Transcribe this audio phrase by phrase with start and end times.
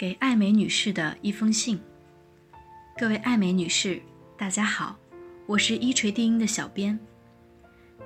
[0.00, 1.78] 给爱美女士的一封信。
[2.96, 4.00] 各位爱美女士，
[4.34, 4.96] 大家好，
[5.44, 6.98] 我是一锤定音的小编。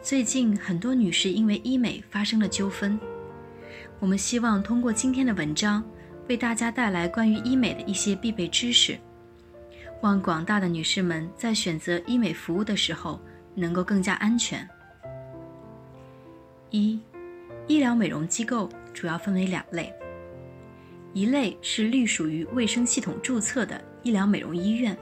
[0.00, 2.98] 最近很多女士因为医美发生了纠纷，
[4.00, 5.84] 我们希望通过今天的文章，
[6.30, 8.98] 为大家带来关于医美的一些必备知识，
[10.00, 13.20] 望广大的女士们在选择医美服务的时候
[13.54, 14.66] 能够更加安全。
[16.70, 16.98] 一、
[17.66, 19.92] 医疗美容机构主要分为两类。
[21.14, 24.96] 一类是隶属于卫生系统注册的医疗美容医院，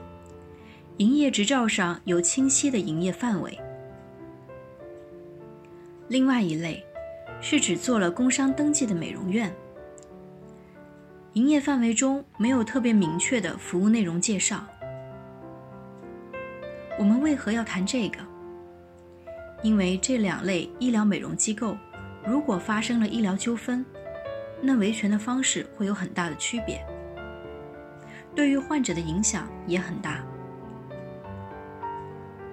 [0.97, 3.51] 营业执照上有清晰的营业范围；
[6.09, 6.83] 另外一类
[7.39, 9.55] 是指做了工商登记的美容院，
[11.33, 14.67] 营业范围中没有特别明确的服务内容介绍。
[16.99, 18.19] 我们为何要谈这个？
[19.63, 21.77] 因为这两类医疗美容机构
[22.27, 23.85] 如果发生了医疗纠纷。
[24.61, 26.85] 那维权的方式会有很大的区别，
[28.35, 30.23] 对于患者的影响也很大。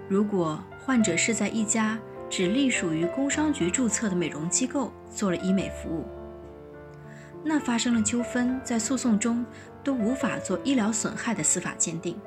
[0.08, 1.98] 如果患者是在一家
[2.30, 6.06] 只隶属于工商局注册的美容机构做了医美服务，
[7.44, 9.44] 那发生了纠纷，在诉讼中
[9.84, 12.18] 都无法做医疗损害的司法鉴定，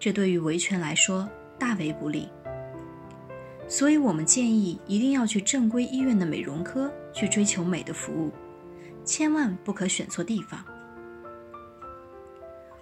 [0.00, 1.28] 这对于维权来说
[1.58, 2.28] 大为不利。
[3.68, 8.32] 所以我们建议一定要去正规医院的美容科去追求美的服务，
[9.04, 10.64] 千万不可选错地方。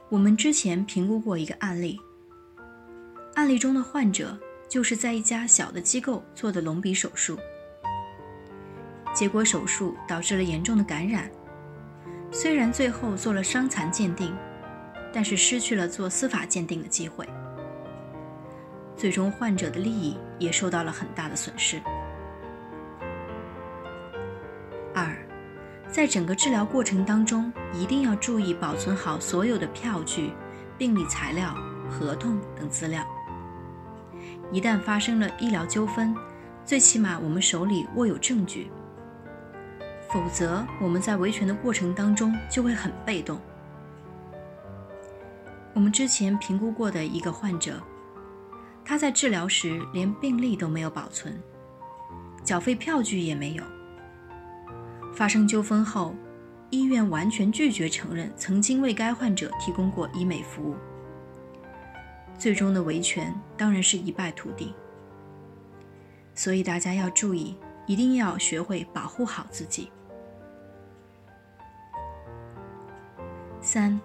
[0.08, 2.00] 我们之前评估过一个案例，
[3.34, 4.36] 案例中的患者
[4.68, 7.38] 就是在一家小的机构做的隆鼻手术，
[9.14, 11.30] 结果手术导致了严重的感染，
[12.30, 14.36] 虽然最后做了伤残鉴定，
[15.12, 17.28] 但是失去了做司法鉴定的机会。
[18.96, 21.80] 最终，患者的利益也受到了很大的损失。
[25.92, 30.32] 在整个治疗过程当中，一定要注意保存好所有的票据、
[30.78, 31.54] 病历材料、
[31.88, 33.04] 合同等资料。
[34.52, 36.14] 一旦发生了医疗纠纷，
[36.64, 38.70] 最起码我们手里握有证据，
[40.08, 43.40] 否则我们在维权的过程当中就会很被动。
[45.74, 47.80] 我们之前评估过的一个患者。
[48.82, 51.40] 他在治疗时连病历都没有保存，
[52.42, 53.62] 缴费票据也没有。
[55.12, 56.14] 发生纠纷后，
[56.70, 60.76] 医院完全拒绝承认曾经为该患者提供过医美服务，
[62.38, 64.74] 最终的维权当然是一败涂地。
[66.34, 67.56] 所以大家要注意，
[67.86, 69.90] 一定要学会保护好自己。
[73.60, 74.00] 三，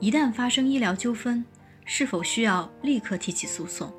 [0.00, 1.44] 一旦发生医疗纠纷，
[1.84, 3.92] 是否需要立刻提起诉讼？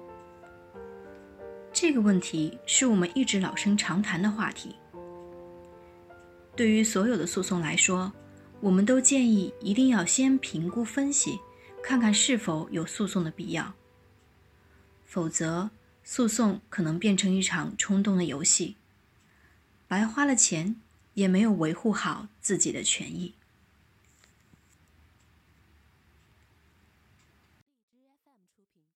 [1.72, 4.76] 这个问题是我们一直老生常谈的话题。
[6.56, 8.14] 对于所有的诉讼来说，
[8.62, 11.40] 我们都建议一定要先评估分析，
[11.82, 13.74] 看看是否有诉讼的必要。
[15.04, 15.72] 否则，
[16.04, 18.76] 诉讼可能变成一场冲动的游戏，
[19.88, 20.76] 白花了钱，
[21.16, 23.34] 也没有维护好自己的权益。